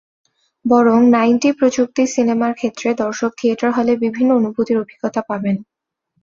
বরং 0.65 0.99
নাইনডি 1.09 1.49
প্রযুক্তির 1.51 2.07
সিনেমার 2.07 2.51
ক্ষেত্রে 2.53 2.89
দর্শক 2.95 3.31
থিয়েটার 3.37 3.71
হলে 3.71 3.93
বিভিন্ন 3.97 4.29
অনুভূতির 4.35 4.77
অভিজ্ঞতা 4.77 5.21
পাবেন। 5.29 5.55